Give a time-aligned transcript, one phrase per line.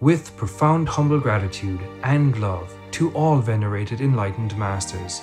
[0.00, 5.22] with profound humble gratitude and love to all venerated enlightened masters.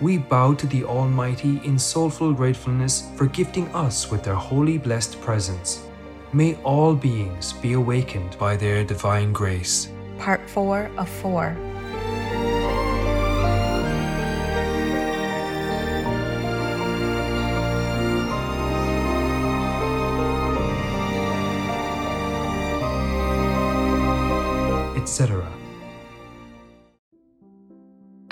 [0.00, 5.20] We bow to the Almighty in soulful gratefulness for gifting us with their holy blessed
[5.20, 5.86] presence.
[6.32, 9.90] May all beings be awakened by their divine grace.
[10.18, 11.65] Part 4 of 4.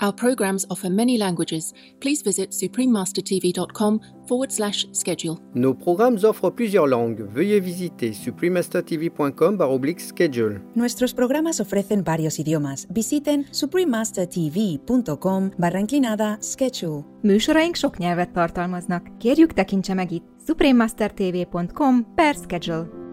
[0.04, 1.72] Our programs offer many languages.
[1.98, 5.38] Please visit suprememastertv.com forward slash schedule.
[5.54, 7.22] Nos programmes offrent plusieurs langues.
[7.32, 10.60] Veuillez visiter suprememastertv.com schedule.
[10.74, 12.86] Nuestros programas ofrecen varios idiomas.
[12.88, 17.04] Visiten suprememastertv.com barra inclinada schedule.
[17.22, 19.10] Műsoraink sok nyelvet tartalmaznak.
[19.18, 23.03] Kérjük tekintse meg itt suprememastertv.com per schedule.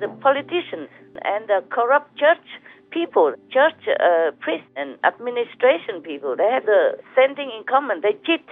[0.00, 0.88] The politicians
[1.22, 2.46] and the corrupt church
[2.90, 8.00] people, church uh, priests and administration people, they have the same thing in common.
[8.00, 8.44] They cheat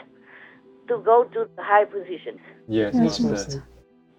[0.88, 2.40] to go to the high positions.
[2.68, 3.64] Yes, Yes, yes, Master.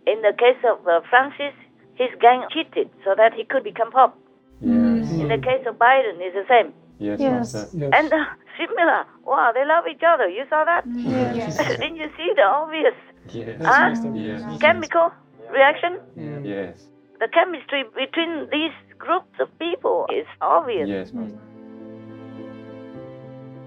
[0.07, 1.53] In the case of uh, Francis,
[1.95, 4.15] his gang cheated so that he could become pope.
[4.61, 6.73] yes, In the case of Biden, it's the same.
[6.97, 7.53] yes, Yes.
[7.73, 7.93] Yes.
[7.93, 8.25] And uh,
[8.57, 9.05] similar.
[9.25, 10.27] Wow, they love each other.
[10.27, 10.83] You saw that?
[10.87, 11.57] Yes.
[11.81, 12.97] Didn't you see the obvious
[13.31, 13.89] Yes, Huh?
[14.15, 15.11] yes, chemical
[15.51, 15.99] reaction?
[16.43, 20.87] yes, The chemistry between these groups of people is obvious.
[20.87, 21.37] yes, Master.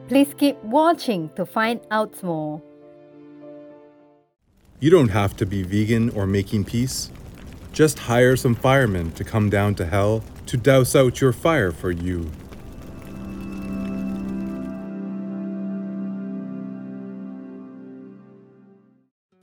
[0.08, 2.62] Please keep watching to find out more.
[4.80, 7.10] You don't have to be vegan or making peace.
[7.72, 11.90] Just hire some firemen to come down to hell to douse out your fire for
[11.90, 12.30] you.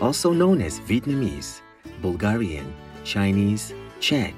[0.00, 1.60] also known as Vietnamese,
[2.00, 2.66] Bulgarian,
[3.04, 4.34] Chinese, Czech,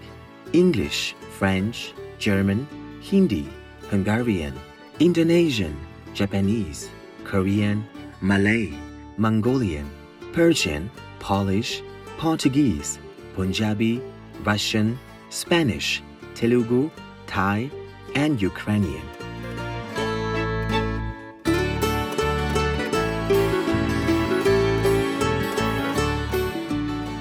[0.52, 2.66] English, French, German,
[3.00, 3.48] Hindi,
[3.90, 4.54] Hungarian,
[5.00, 5.76] Indonesian,
[6.14, 6.88] Japanese,
[7.24, 7.86] Korean,
[8.20, 8.72] Malay,
[9.16, 9.88] Mongolian,
[10.32, 11.82] Persian, Polish,
[12.18, 12.98] Portuguese,
[13.34, 14.00] Punjabi,
[14.44, 14.98] Russian,
[15.30, 16.02] Spanish,
[16.34, 16.90] Telugu,
[17.26, 17.70] Thai,
[18.14, 19.15] and Ukrainian.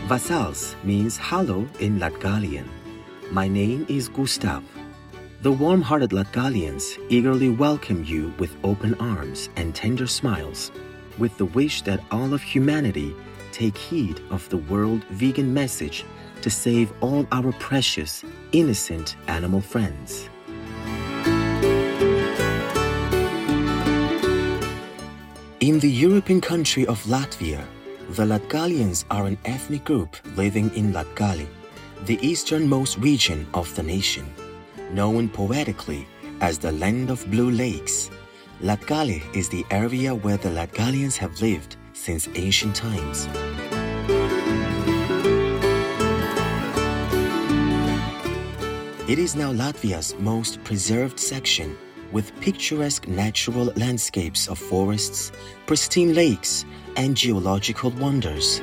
[0.05, 2.67] Vasals means hello in Latgalian.
[3.31, 4.63] My name is Gustav.
[5.41, 10.71] The warm hearted Latgalians eagerly welcome you with open arms and tender smiles,
[11.17, 13.15] with the wish that all of humanity
[13.51, 16.05] take heed of the world vegan message
[16.44, 20.29] to save all our precious, innocent animal friends.
[25.61, 27.65] In the European country of Latvia,
[28.09, 31.47] the Latgalians are an ethnic group living in Latgale,
[32.05, 34.31] the easternmost region of the nation.
[34.91, 36.07] Known poetically
[36.39, 38.11] as the Land of Blue Lakes,
[38.61, 43.27] Latgale is the area where the Latgalians have lived since ancient times.
[49.09, 51.75] It is now Latvia's most preserved section
[52.15, 55.33] with picturesque natural landscapes of forests,
[55.65, 56.63] pristine lakes,
[56.95, 58.61] and geological wonders.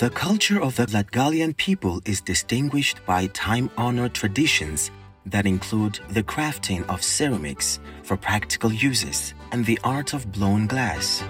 [0.00, 4.90] The culture of the Latgalian people is distinguished by time honored traditions
[5.26, 11.22] that include the crafting of ceramics for practical uses and the art of blown glass.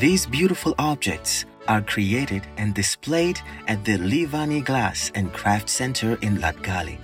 [0.00, 3.38] These beautiful objects are created and displayed
[3.68, 6.96] at the Livani Glass and Craft Center in Latgale.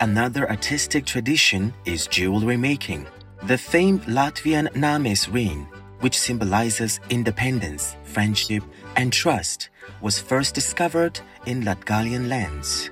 [0.00, 3.06] Another artistic tradition is jewelry making.
[3.44, 5.66] The famed Latvian Namejs ring,
[6.00, 8.64] which symbolizes independence, friendship,
[8.96, 9.70] and trust,
[10.02, 12.90] was first discovered in Latgalian lands.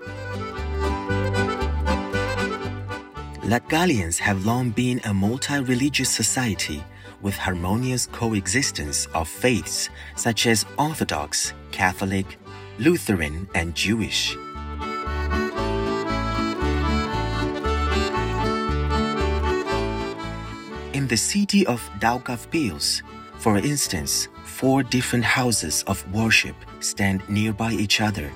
[3.45, 6.83] Latgalians have long been a multi religious society
[7.23, 12.39] with harmonious coexistence of faiths such as Orthodox, Catholic,
[12.79, 14.37] Lutheran, and Jewish.
[20.93, 23.03] In the city of Daugavpils,
[23.39, 28.31] for instance, four different houses of worship stand nearby each other,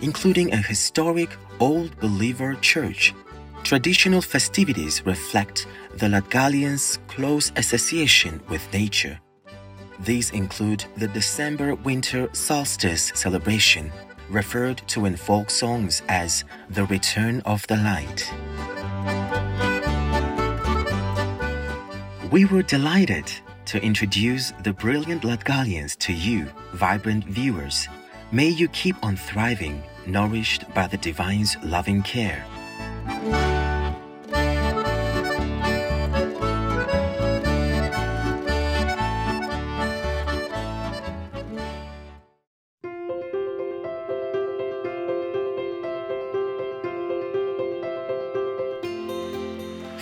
[0.00, 1.30] including a historic
[1.60, 3.14] Old Believer Church.
[3.62, 5.66] Traditional festivities reflect
[5.98, 9.18] the Latgalians' close association with nature.
[9.98, 13.90] These include the December winter solstice celebration,
[14.30, 18.32] referred to in folk songs as the return of the light.
[22.30, 23.32] We were delighted
[23.66, 27.88] to introduce the brilliant Latgalians to you, vibrant viewers.
[28.30, 32.44] May you keep on thriving, nourished by the divine's loving care.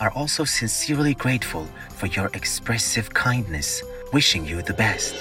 [0.00, 5.14] are also sincerely grateful for your expressive kindness, wishing you the best.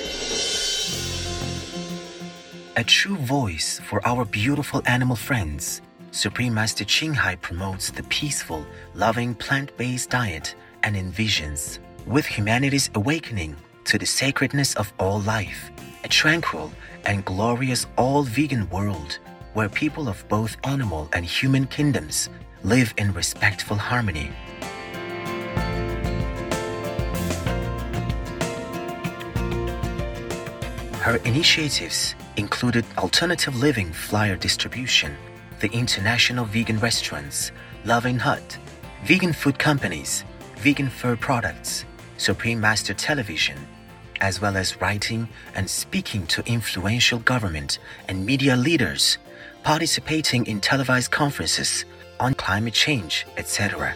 [2.77, 5.81] A true voice for our beautiful animal friends,
[6.12, 12.89] Supreme Master Ching Hai promotes the peaceful, loving plant based diet and envisions, with humanity's
[12.95, 15.71] awakening to the sacredness of all life,
[16.03, 16.71] a tranquil
[17.05, 19.19] and glorious all vegan world
[19.53, 22.29] where people of both animal and human kingdoms
[22.63, 24.31] live in respectful harmony.
[31.01, 35.15] Her initiatives included alternative living flyer distribution,
[35.62, 37.53] the international vegan restaurants,
[37.86, 38.58] Loving Hut,
[39.06, 40.25] vegan food companies,
[40.58, 41.86] vegan fur products,
[42.18, 43.58] Supreme Master Television,
[44.20, 47.79] as well as writing and speaking to influential government
[48.10, 49.20] and media leaders,
[49.63, 51.86] participating in televised conferences
[52.20, 53.96] on climate change, etc.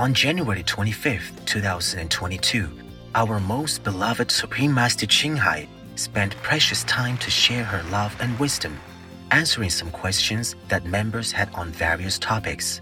[0.00, 2.70] On January 25, 2022,
[3.14, 8.38] our most beloved Supreme Master Ching Hai spent precious time to share her love and
[8.38, 8.80] wisdom,
[9.30, 12.80] answering some questions that members had on various topics.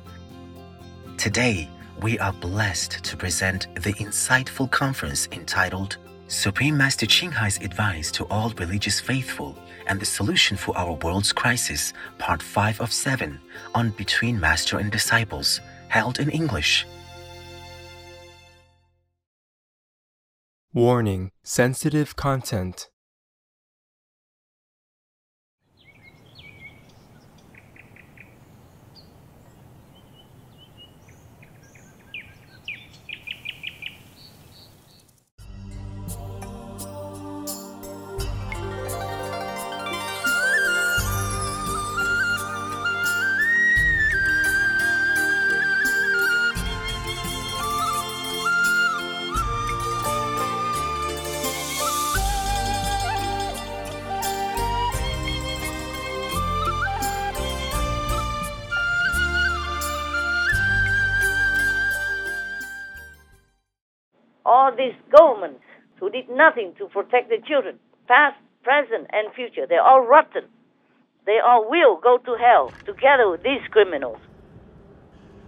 [1.17, 1.69] Today,
[2.01, 5.97] we are blessed to present the insightful conference entitled
[6.29, 9.59] Supreme Master Ching Hai's Advice to All Religious Faithful
[9.89, 13.41] and the Solution for Our World's Crisis, Part 5 of 7,
[13.75, 16.87] on Between Master and Disciples, held in English.
[20.75, 22.91] Warning Sensitive Content.
[64.89, 65.65] All these governments
[66.01, 70.45] who did nothing to protect the children, past, present, and future, they're all rotten.
[71.27, 74.19] They all will go to hell together with these criminals.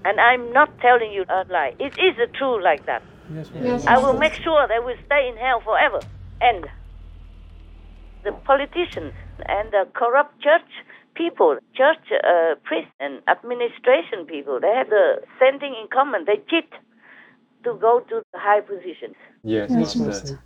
[0.05, 1.75] And I'm not telling you a lie.
[1.79, 3.03] It is a truth like that.
[3.33, 6.01] Yes, yes, I will make sure they will stay in hell forever.
[6.41, 6.67] And
[8.25, 9.13] the politicians
[9.47, 10.69] and the corrupt church
[11.15, 16.25] people, church uh, priests and administration people, they have the same thing in common.
[16.25, 16.69] They cheat
[17.65, 19.17] to go to the high positions.
[19.43, 20.43] Yes, yes Master.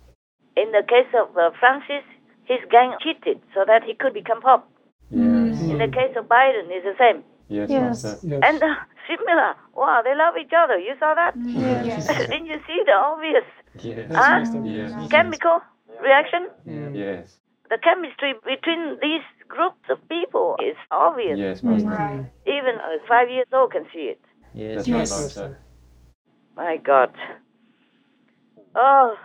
[0.55, 2.03] In the case of uh, Francis,
[2.45, 4.65] his gang cheated so that he could become pope.
[5.09, 5.61] Yes.
[5.61, 7.23] In the case of Biden, it's the same.
[7.47, 8.03] Yes, yes.
[8.03, 8.27] Master.
[8.27, 8.41] Yes.
[8.43, 8.75] And uh,
[9.07, 9.55] similar.
[9.75, 10.77] Wow, they love each other.
[10.79, 11.33] You saw that?
[11.35, 12.07] Yes.
[12.31, 13.45] Didn't you see the obvious
[13.79, 14.11] yes.
[14.11, 14.61] huh?
[14.63, 15.11] yes.
[15.11, 15.59] chemical
[16.01, 16.49] reaction?
[16.65, 17.37] Yes.
[17.69, 21.37] The chemistry between these groups of people is obvious.
[21.37, 22.29] Yes, Master.
[22.45, 24.21] Even a five years old can see it.
[24.53, 25.11] Yes, That's yes.
[25.11, 25.59] Right, Master.
[26.55, 27.13] My God.
[28.75, 29.15] Oh,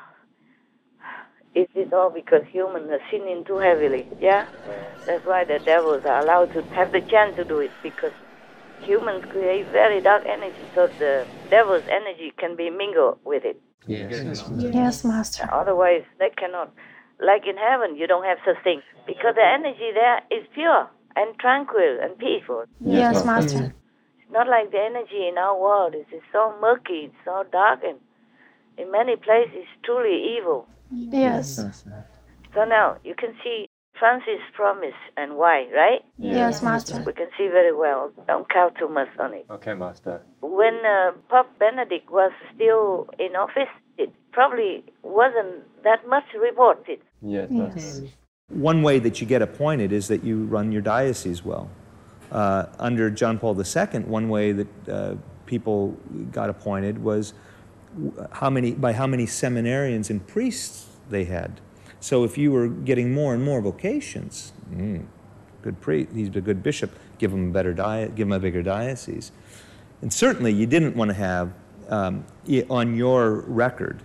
[1.55, 4.07] is it all because humans are sinning too heavily?
[4.21, 4.47] Yeah?
[5.07, 8.13] That's why the devils are allowed to have the chance to do it because
[8.83, 13.61] humans create very dark energy so the devil's energy can be mingled with it.
[13.87, 15.49] Yes, yes, yes Master.
[15.53, 16.73] Otherwise, they cannot.
[17.19, 21.39] Like in heaven, you don't have such things because the energy there is pure and
[21.39, 22.65] tranquil and peaceful.
[22.85, 23.75] Yes, yes Master.
[24.31, 25.95] Not like the energy in our world.
[25.97, 27.99] It's so murky, it's so dark, and
[28.79, 30.67] in many places, truly evil.
[30.91, 31.57] Yes.
[32.55, 33.69] So now you can see
[33.99, 36.01] Francis promise and why, right?
[36.19, 37.03] Yes, Master.
[37.05, 38.13] We can see very well.
[38.27, 39.47] Don't count too much on it.
[39.51, 40.23] Okay, Master.
[40.41, 43.69] When uh, Pope Benedict was still in office,
[43.99, 47.01] it probably wasn't that much reported.
[47.21, 48.03] Yes, Yes.
[48.49, 51.71] One way that you get appointed is that you run your diocese well.
[52.31, 55.15] Uh, under John Paul II, one way that uh,
[55.47, 55.97] people
[56.31, 57.35] got appointed was
[58.31, 61.61] how many, by how many seminarians and priests they had.
[61.99, 65.05] So if you were getting more and more vocations, mm,
[65.63, 68.63] good priest, he's a good bishop, give him a better diet, give him a bigger
[68.63, 69.33] diocese.
[70.01, 71.53] And certainly you didn't want to have
[71.89, 72.25] um,
[72.71, 74.03] on your record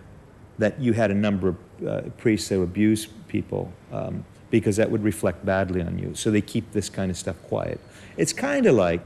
[0.58, 5.04] that you had a number of uh, priests who abuse people um, because that would
[5.04, 6.14] reflect badly on you.
[6.16, 7.80] So they keep this kind of stuff quiet.
[8.18, 9.02] It's kind of like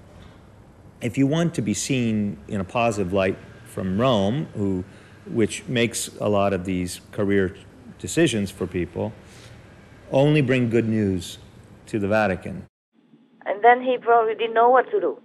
[1.02, 4.84] if you want to be seen in a positive light from Rome, who,
[5.26, 7.56] which makes a lot of these career
[8.00, 9.14] decisions for people,
[10.12, 11.38] only bring good news
[11.88, 12.66] to the Vatican.
[13.46, 15.20] And then he probably didn't know what to do.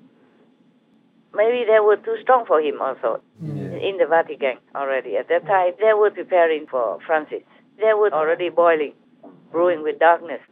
[1.35, 5.17] Maybe they were too strong for him also in the Vatican already.
[5.17, 7.43] At that time, they were preparing for Francis.
[7.79, 8.93] They were already boiling,
[9.55, 10.43] brewing with darkness,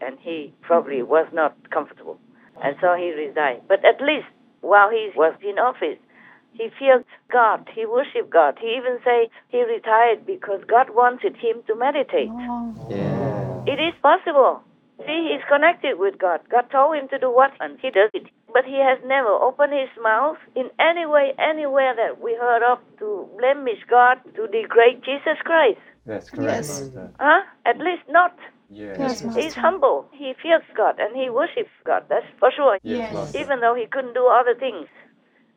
[0.00, 2.18] and he probably was not comfortable.
[2.62, 3.62] And so he resigned.
[3.68, 4.26] But at least
[4.60, 6.02] while he was in office,
[6.52, 7.70] he feared God.
[7.72, 8.58] He worshipped God.
[8.60, 12.34] He even say he retired because God wanted him to meditate.
[12.34, 12.74] Oh.
[12.90, 13.62] Yeah.
[13.72, 14.66] It is possible.
[15.06, 16.40] See, he's connected with God.
[16.50, 18.26] God told him to do what, and he does it.
[18.52, 22.82] But he has never opened his mouth in any way, anywhere that we heard of
[22.98, 25.78] to blemish God, to degrade Jesus Christ.
[26.08, 26.80] That's correct, Yes.
[26.80, 27.10] Master.
[27.20, 27.42] Huh?
[27.66, 28.34] At least not.
[28.70, 28.96] Yes.
[28.98, 29.40] Yes, Master.
[29.42, 30.06] He's humble.
[30.12, 32.04] He fears God and he worships God.
[32.08, 32.78] That's for sure.
[32.82, 33.38] Yes, Master.
[33.38, 34.88] Even though he couldn't do other things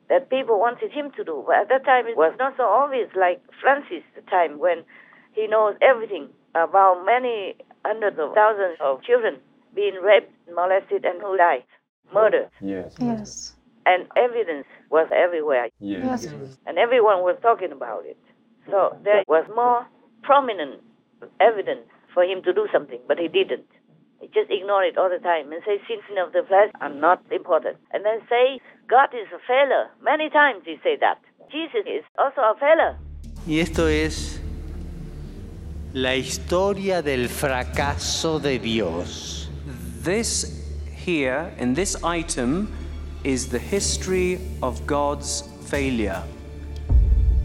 [0.09, 1.43] that people wanted him to do.
[1.47, 4.83] But at that time, it was not so obvious like Francis, the time when
[5.31, 9.39] he knows everything about many hundreds of thousands of children
[9.73, 11.63] being raped, molested, and who died,
[12.13, 12.49] murdered.
[12.59, 12.93] Yes.
[12.99, 13.55] Yes.
[13.85, 15.69] And evidence was everywhere.
[15.79, 16.27] Yes.
[16.67, 18.19] And everyone was talking about it.
[18.69, 19.87] So there was more
[20.23, 20.81] prominent
[21.39, 23.67] evidence for him to do something, but he didn't.
[24.19, 27.23] He just ignored it all the time and say sins of the flesh are not
[27.31, 27.77] important.
[27.91, 29.89] And then say God is a failure.
[30.03, 31.19] Many times he say that.
[31.51, 32.97] Jesus is also a failure.
[33.47, 34.39] Y esto es
[35.93, 39.49] la historia del fracaso de Dios.
[40.03, 40.61] This
[40.93, 42.67] here, in this item,
[43.23, 46.21] is the history of God's failure.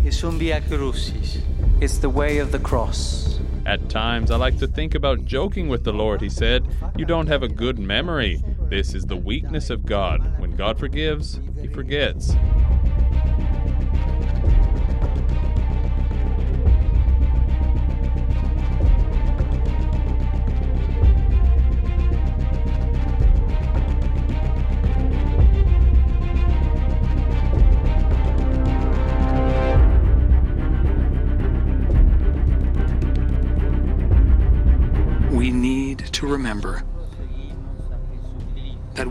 [0.05, 1.43] Es un via crucis.
[1.79, 3.39] It's the way of the cross.
[3.67, 6.23] At times, I like to think about joking with the Lord.
[6.23, 8.43] He said, You don't have a good memory.
[8.71, 10.41] This is the weakness of God.
[10.41, 12.35] When God forgives, He forgets.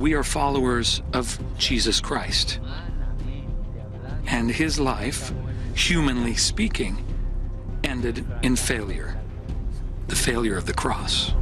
[0.06, 2.60] We are followers of Jesus Christ.
[4.28, 5.34] And his life,
[5.74, 7.04] humanly speaking,
[7.84, 9.18] ended in failure
[10.06, 11.34] the failure of the cross.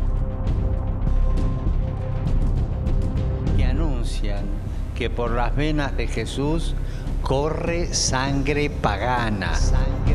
[4.96, 6.74] que por las venas de Jesús
[7.22, 9.56] corre sangre pagana.
[9.56, 10.13] Sangre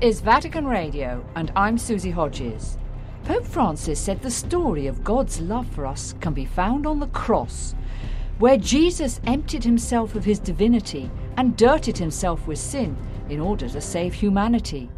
[0.00, 2.78] is Vatican Radio, and I'm Susie Hodges.
[3.24, 7.06] Pope Francis said the story of God's love for us can be found on the
[7.08, 7.74] cross,
[8.38, 12.96] where Jesus emptied himself of his divinity and dirtied himself with sin
[13.28, 14.88] in order to save humanity.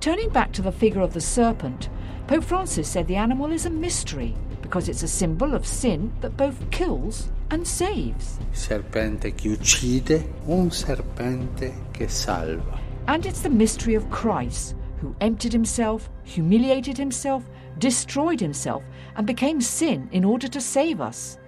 [0.00, 1.88] Turning back to the figure of the serpent,
[2.26, 6.36] Pope Francis said the animal is a mystery because it's a symbol of sin that
[6.36, 8.40] both kills and saves.
[8.52, 12.81] Serpente che uccide, un serpente che salva.
[13.08, 17.44] And it's the mystery of Christ, who emptied himself, humiliated himself,
[17.78, 18.82] destroyed himself,
[19.16, 21.38] and became sin in order to save us.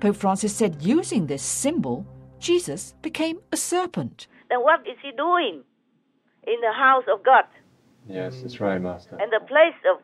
[0.00, 2.06] Pope Francis said, using this symbol,
[2.38, 4.28] Jesus became a serpent.
[4.48, 5.62] Then what is he doing
[6.46, 7.44] in the house of God
[8.08, 9.16] Yes, that's right, Master.
[9.20, 10.00] and the place of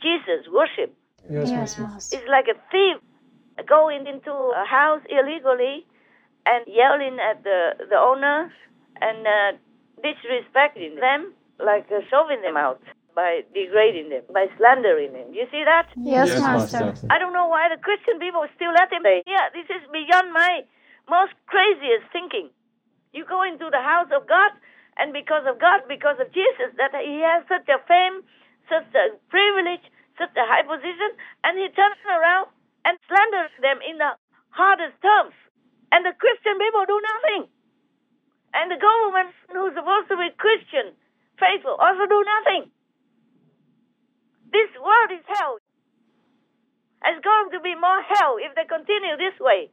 [0.00, 0.94] Jesus' worship?
[1.28, 1.82] Yes, Yes, Master.
[1.82, 2.16] Master.
[2.18, 3.02] It's like a thief
[3.66, 5.86] going into a house illegally
[6.44, 8.52] and yelling at the, the owners
[9.00, 9.58] and uh,
[10.04, 12.80] disrespecting them, like uh, shoving them out.
[13.16, 15.32] by degrading them, by slandering them.
[15.32, 15.88] You see that?
[15.96, 16.92] Yes, Yes, Master.
[16.92, 17.08] Master.
[17.08, 20.68] I don't know why the Christian people still let him yeah, this is beyond my
[21.08, 22.52] most craziest thinking.
[23.16, 24.52] You go into the house of God,
[25.00, 28.20] and because of God, because of Jesus, that he has such a fame,
[28.68, 29.88] such a privilege,
[30.20, 32.52] such a high position, and he turns around
[32.84, 34.12] and slanders them in the
[34.52, 35.32] hardest terms.
[35.88, 37.42] And the Christian people do nothing.
[38.56, 40.96] And the government, who's supposed to be Christian,
[41.36, 42.72] faithful, also do nothing.
[44.48, 45.60] This world is hell.
[47.04, 49.68] It's going to be more hell if they continue this way,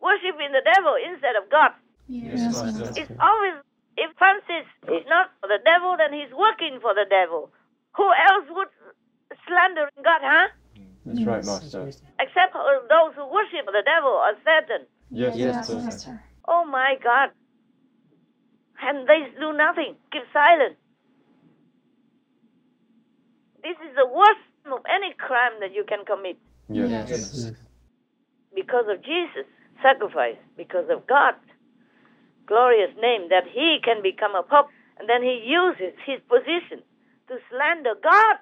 [0.00, 1.76] worshiping the devil instead of God.
[2.08, 2.56] Yes,
[2.96, 3.60] It's always,
[4.00, 7.52] if Francis is not for the devil, then he's working for the devil.
[8.00, 8.72] Who else would
[9.46, 10.48] slander God, huh?
[11.04, 11.92] That's right, Master.
[12.18, 12.56] Except
[12.88, 14.86] those who worship the devil or Satan.
[15.10, 15.74] Yes, Yes, Master.
[15.76, 16.22] Master.
[16.48, 17.30] Oh my God.
[18.82, 20.76] And they do nothing, keep silent.
[23.62, 26.36] This is the worst of any crime that you can commit
[26.68, 27.10] Yes.
[27.10, 27.54] Yes.
[28.54, 29.46] because of Jesus'
[29.82, 31.44] sacrifice, because of God's
[32.46, 34.66] glorious name, that he can become a pope,
[34.98, 36.82] and then he uses his position
[37.28, 38.38] to slander God.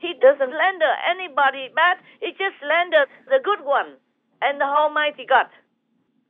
[0.00, 3.94] He doesn't slander anybody bad, he just slanders the good one
[4.42, 5.46] and the Almighty God.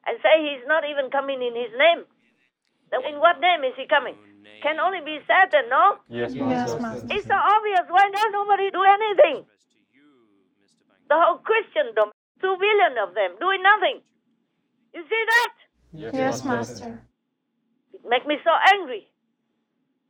[0.07, 2.05] And say he's not even coming in his name.
[2.91, 4.15] Then in what name is he coming?
[4.63, 5.99] Can only be Satan, no?
[6.09, 6.81] Yes, Yes, Master.
[6.81, 7.07] Master.
[7.11, 7.85] It's so obvious.
[7.89, 9.45] Why does nobody do anything?
[11.09, 14.03] The whole Christendom, two billion of them, doing nothing.
[14.95, 15.53] You see that?
[15.93, 16.99] Yes, Master.
[17.95, 19.07] It makes me so angry.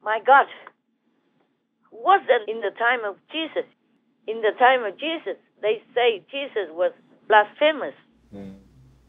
[0.02, 0.46] My God.
[1.90, 3.66] Wasn't in the time of Jesus.
[4.26, 6.92] In the time of Jesus, they say Jesus was
[7.28, 7.94] blasphemous.
[8.32, 8.62] Hmm.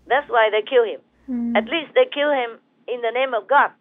[0.07, 1.01] That's why they kill him.
[1.25, 1.55] Hmm.
[1.55, 3.71] At least they kill him in the name of God,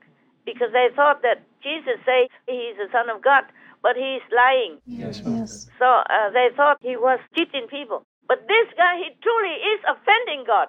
[0.45, 3.45] because they thought that Jesus said he is the Son of God,
[3.83, 4.79] but he is lying.
[4.87, 5.67] Yes, Yes.
[5.79, 8.05] So uh, they thought he was cheating people.
[8.29, 10.69] But this guy, he truly is offending God,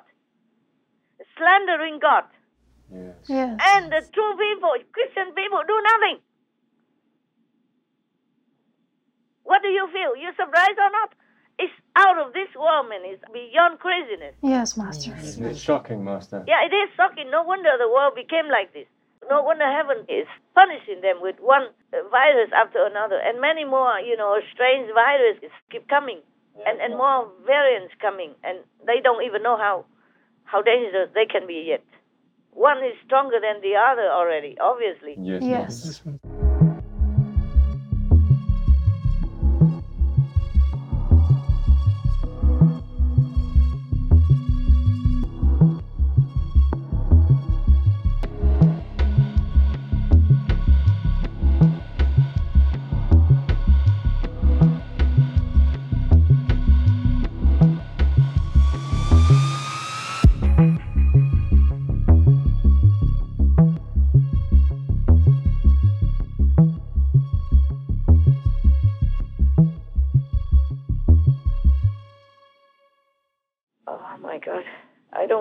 [1.38, 2.26] slandering God.
[3.28, 3.58] Yes.
[3.60, 6.20] And the true people, Christian people, do nothing.
[9.44, 10.16] What do you feel?
[10.16, 11.10] You surprised or not?
[11.60, 13.02] It's out of this world, man.
[13.04, 14.36] It's beyond craziness.
[14.44, 15.16] Yes, Master.
[15.18, 16.44] It's shocking, Master.
[16.48, 17.32] Yeah, it is shocking.
[17.32, 18.86] No wonder the world became like this.
[19.30, 24.00] No wonder heaven is punishing them with one uh, virus after another, and many more,
[24.00, 26.22] you know, strange viruses keep coming,
[26.66, 29.86] and, and more variants coming, and they don't even know how
[30.46, 31.84] how dangerous they can be yet.
[32.52, 35.16] One is stronger than the other already, obviously.
[35.20, 35.44] Yes.
[35.44, 36.02] Yes.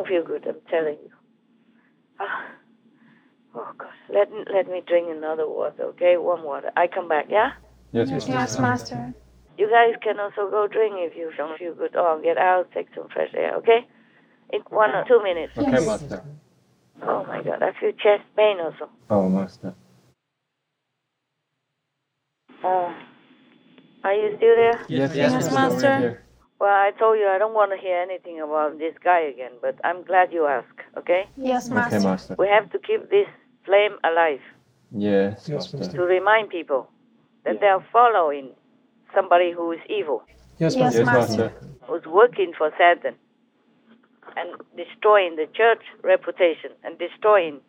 [0.06, 0.46] Don't feel good.
[0.46, 1.10] I'm telling you.
[2.20, 2.46] Ah.
[3.54, 6.16] Oh God, let let me drink another water, okay?
[6.18, 6.70] Warm water.
[6.76, 7.52] I come back, yeah.
[7.92, 8.32] Yes, Master.
[8.32, 9.14] Yes, Master.
[9.56, 11.96] You guys can also go drink if you don't feel good.
[11.96, 13.86] Or get out, take some fresh air, okay?
[14.52, 15.52] In one or two minutes.
[15.56, 15.86] Okay, Yes.
[15.86, 16.22] Master.
[17.02, 18.90] Oh my God, I feel chest pain also.
[19.08, 19.74] Oh, Master.
[22.62, 22.92] Uh,
[24.04, 24.80] are you still there?
[24.88, 26.25] Yes, Yes, Master.
[26.58, 29.76] Well, I told you I don't want to hear anything about this guy again, but
[29.84, 31.24] I'm glad you asked, okay?
[31.36, 32.00] Yes, Okay, Master.
[32.00, 32.36] Master.
[32.38, 33.28] We have to keep this
[33.64, 34.40] flame alive
[34.92, 35.92] Yes, Yes, Master.
[35.96, 36.88] to remind people
[37.44, 38.50] that they are following
[39.14, 40.22] somebody who is evil,
[40.58, 40.98] Yes, Master.
[41.00, 41.42] Yes, Master.
[41.42, 41.52] Master.
[41.86, 43.14] who's working for Satan
[44.36, 47.60] and destroying the church reputation and destroying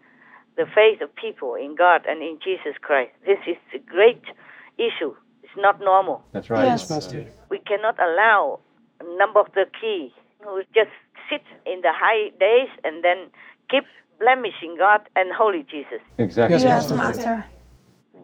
[0.55, 3.11] the faith of people in God and in Jesus Christ.
[3.25, 4.23] This is a great
[4.77, 5.13] issue.
[5.43, 6.23] It's not normal.
[6.31, 6.65] That's right.
[6.65, 7.25] Yes, Master.
[7.49, 8.66] We cannot allow a
[9.17, 10.91] number of the key who just
[11.29, 13.29] sit in the high days and then
[13.69, 13.83] keep
[14.19, 16.01] blemishing God and holy Jesus.
[16.17, 16.61] Exactly.
[16.61, 17.45] Yes, Master.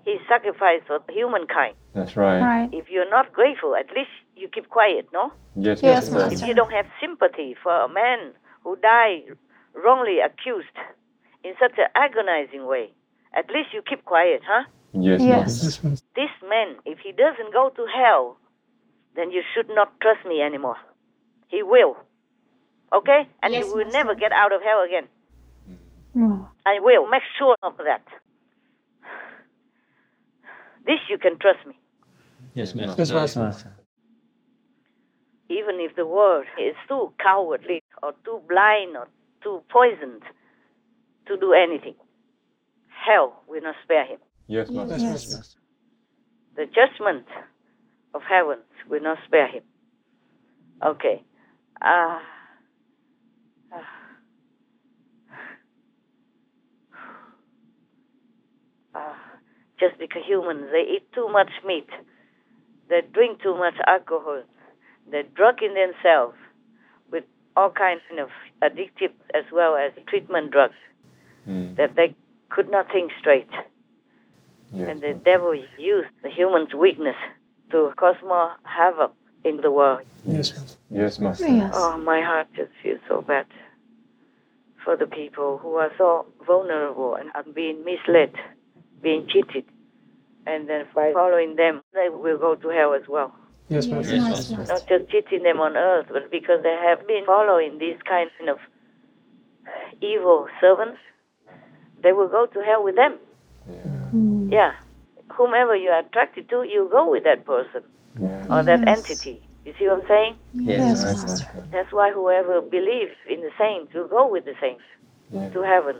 [0.06, 1.76] He sacrificed for humankind.
[1.94, 2.42] That's right.
[2.42, 2.70] Right.
[2.74, 5.32] If you're not grateful, at least you keep quiet, no?
[5.56, 6.34] Yes, Yes, Master.
[6.34, 8.34] If you don't have sympathy for a man
[8.64, 9.38] who died
[9.74, 10.76] wrongly accused
[11.44, 12.92] in such an agonizing way,
[13.34, 14.64] at least you keep quiet, huh?
[14.94, 15.84] Yes, Yes.
[15.84, 16.04] Master.
[16.16, 18.38] This man, if he doesn't go to hell,
[19.16, 20.78] then you should not trust me anymore.
[21.48, 21.96] He will.
[22.92, 23.28] Okay?
[23.42, 23.98] And Yes, he will Master.
[23.98, 25.08] never get out of hell again.
[26.16, 26.50] Oh.
[26.66, 28.04] I will make sure of that.
[30.86, 31.76] This you can trust me.
[32.54, 33.02] Yes, Master.
[33.04, 33.74] Yes, Master.
[35.50, 39.08] Even if the world is too cowardly or too blind or
[39.44, 40.24] too poisoned
[41.28, 41.96] to do anything,
[43.06, 44.20] hell will not spare him.
[44.48, 44.98] Yes, Master.
[44.98, 45.60] Yes, Master.
[46.56, 47.26] The judgment
[48.14, 49.64] of heaven will not spare him.
[50.84, 51.24] Okay.
[51.82, 52.22] Ah.
[58.96, 59.18] Ah.
[59.80, 61.90] Just because humans, they eat too much meat,
[62.90, 64.44] they drink too much alcohol,
[65.10, 66.38] they drug in themselves
[67.12, 67.24] with
[67.58, 68.30] all kinds of
[68.62, 70.76] addictive as well as treatment drugs,
[71.48, 71.76] Mm.
[71.76, 72.16] that they
[72.50, 73.50] could not think straight.
[74.72, 77.18] Yes, And the devil used the human's weakness
[77.74, 79.12] to cause more havoc
[79.44, 80.02] in the world.
[80.26, 80.78] Yes, Master.
[80.90, 81.48] Yes, Master.
[81.48, 81.74] Yes.
[81.76, 83.46] Oh, my heart just feels so bad
[84.86, 88.34] for the people who are so vulnerable and are being misled,
[89.02, 89.66] being cheated.
[90.46, 93.34] And then by following them, they will go to hell as well.
[93.70, 94.16] Yes, Master.
[94.16, 94.74] Yes, Master.
[94.74, 98.58] Not just cheating them on earth, but because they have been following these kind of
[100.02, 101.00] evil servants,
[102.04, 103.18] they will go to hell with them.
[104.14, 104.52] Mm.
[104.52, 104.74] Yeah.
[105.38, 107.84] Whomever you are attracted to, you go with that person
[108.20, 108.46] Yeah.
[108.50, 108.98] or that Yes.
[108.98, 109.42] entity.
[109.66, 110.36] You see what I'm saying?
[110.54, 111.28] Yes, Master.
[111.28, 111.68] Master.
[111.72, 114.84] That's why whoever believes in the saints will go with the saints
[115.32, 115.50] Yeah.
[115.50, 115.98] to heaven.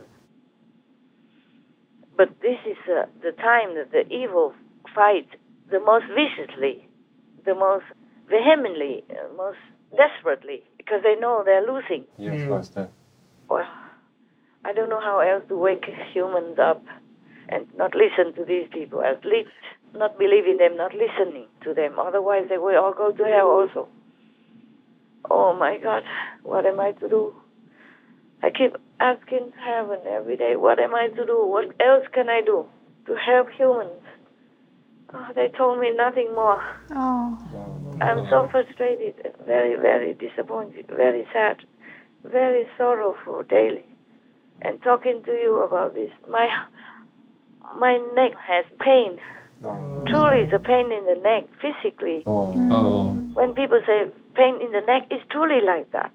[2.16, 4.54] But this is uh, the time that the evil
[4.94, 5.26] fight
[5.70, 6.86] the most viciously,
[7.44, 7.84] the most
[8.28, 9.58] vehemently, uh, most
[9.96, 12.04] desperately, because they know they're losing.
[12.18, 12.48] Yes, Mm.
[12.50, 12.88] Master.
[13.48, 13.66] Well,
[14.64, 16.82] I don't know how else to wake humans up
[17.48, 19.02] and not listen to these people.
[19.02, 19.50] At least
[19.94, 21.98] not believing them, not listening to them.
[21.98, 23.88] Otherwise, they will all go to hell also.
[25.30, 26.02] Oh my God,
[26.42, 27.34] what am I to do?
[28.42, 31.46] I keep asking heaven every day, what am I to do?
[31.46, 32.66] What else can I do
[33.06, 34.02] to help humans?
[35.14, 36.62] Oh, they told me nothing more.
[36.90, 37.38] Oh.
[38.00, 39.14] I'm so frustrated,
[39.46, 41.58] very, very disappointed, very sad,
[42.24, 43.86] very sorrowful daily.
[44.60, 46.48] And talking to you about this, my
[47.78, 49.18] my neck has pain.
[50.06, 52.22] Truly, it's a pain in the neck, physically.
[52.26, 52.52] Oh.
[52.70, 53.10] Oh.
[53.32, 56.12] When people say pain in the neck, it's truly like that.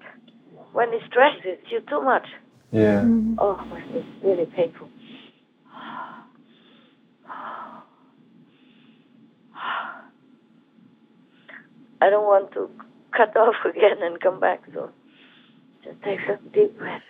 [0.72, 2.26] When it stresses you too much,
[2.70, 3.02] Yeah.
[3.02, 3.34] Mm-hmm.
[3.40, 4.88] oh, my it's really painful.
[12.02, 12.70] I don't want to
[13.16, 14.90] cut off again and come back, so
[15.84, 17.02] just take some deep breath.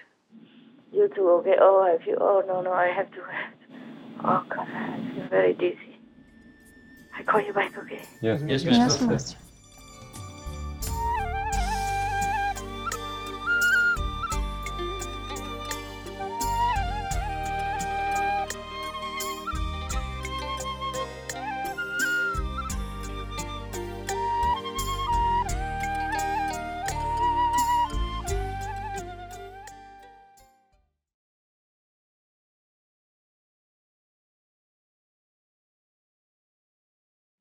[0.93, 1.55] You too, okay?
[1.61, 3.60] Oh, I feel, oh, no, no, I have to rest.
[4.23, 5.97] Oh, God, I feel very dizzy.
[7.17, 8.03] I call you back, okay?
[8.21, 9.07] Yes, Yes, Yes, Master.
[9.07, 9.37] Master.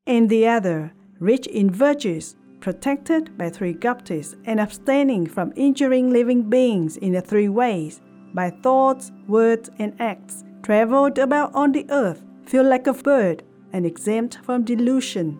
[0.10, 6.50] And the other, rich in virtues, protected by three guptis, and abstaining from injuring living
[6.50, 8.02] beings in the three ways,
[8.34, 13.86] by thoughts, words, and acts, traveled about on the earth, feel like a bird, and
[13.86, 15.39] exempt from delusion.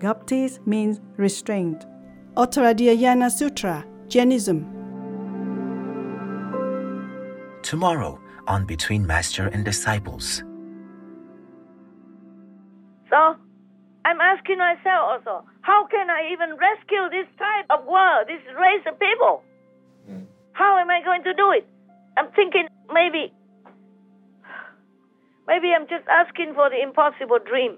[0.00, 1.86] Guptis means restraint.
[2.36, 4.66] Uttaradhyayana Sutra, Jainism.
[7.62, 10.44] Tomorrow on Between Master and Disciples.
[13.08, 13.36] So,
[14.04, 18.84] I'm asking myself also, how can I even rescue this type of world, this race
[18.86, 19.42] of people?
[20.08, 20.24] Hmm.
[20.52, 21.66] How am I going to do it?
[22.16, 23.32] I'm thinking maybe,
[25.46, 27.76] maybe I'm just asking for the impossible dream.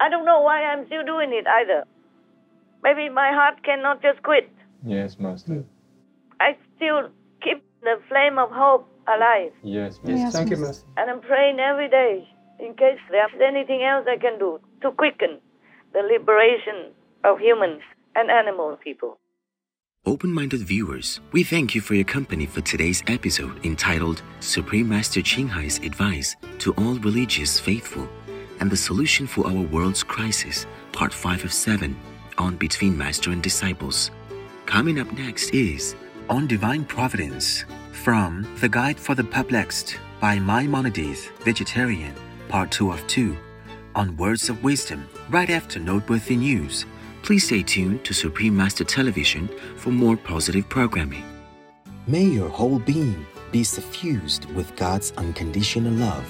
[0.00, 1.84] I don't know why I'm still doing it either.
[2.82, 4.50] Maybe my heart cannot just quit.
[4.84, 5.64] Yes, Master.
[6.40, 7.08] I still
[7.42, 9.52] keep the flame of hope alive.
[9.62, 10.84] Yes, Yes, Yes, thank you, Master.
[10.84, 11.00] Master.
[11.00, 15.40] And I'm praying every day in case there's anything else I can do to quicken
[15.92, 16.92] the liberation
[17.24, 17.82] of humans
[18.14, 19.18] and animal people.
[20.04, 25.20] Open minded viewers, we thank you for your company for today's episode entitled Supreme Master
[25.20, 28.08] Ching Hai's Advice to All Religious Faithful
[28.60, 31.96] and the Solution for Our World's Crisis, Part 5 of 7,
[32.38, 34.10] on Between Master and Disciples.
[34.64, 35.96] Coming up next is
[36.28, 42.14] On Divine Providence from The Guide for the Perplexed by Maimonides, Vegetarian,
[42.48, 43.36] Part 2 of 2,
[43.96, 46.86] on Words of Wisdom, right after Noteworthy News.
[47.22, 51.24] Please stay tuned to Supreme Master Television for more positive programming.
[52.06, 56.24] May your whole being be suffused with God's unconditional love.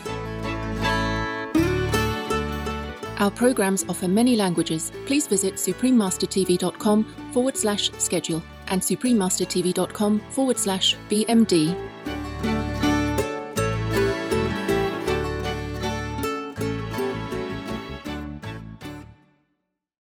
[3.18, 4.92] Our programs offer many languages.
[5.06, 12.15] Please visit suprememastertv.com forward slash schedule and suprememastertv.com forward slash BMD.